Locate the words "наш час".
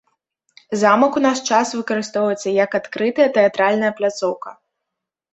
1.25-1.73